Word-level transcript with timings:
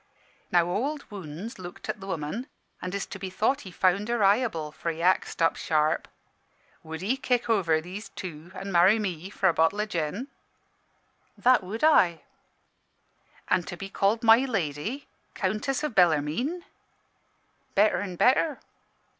"Now 0.51 0.67
Ould 0.75 1.11
Wounds 1.11 1.59
looked 1.59 1.87
at 1.87 1.99
the 2.01 2.07
woman; 2.07 2.47
an' 2.81 2.89
'tis 2.89 3.05
to 3.05 3.19
be 3.19 3.29
thought 3.29 3.61
he 3.61 3.69
found 3.69 4.07
her 4.09 4.23
eyeable, 4.23 4.71
for 4.71 4.89
he 4.89 4.99
axed 4.99 5.43
up 5.43 5.55
sharp 5.57 6.07
"'Would 6.81 7.03
'ee 7.03 7.15
kick 7.15 7.47
over 7.47 7.79
these 7.79 8.09
two, 8.09 8.51
an' 8.55 8.71
marry 8.71 8.97
me, 8.97 9.29
for 9.29 9.47
a 9.47 9.53
bottle 9.53 9.79
o' 9.79 9.85
gin?' 9.85 10.27
"'That 11.37 11.63
would 11.63 11.83
I.' 11.83 12.23
"'An' 13.49 13.61
to 13.61 13.77
be 13.77 13.89
called 13.91 14.23
My 14.23 14.37
Lady 14.39 15.07
Countess 15.35 15.83
o' 15.83 15.87
Bellarmine?' 15.89 16.63
"'Better 17.75 17.97
an' 18.01 18.15
better.' 18.15 18.57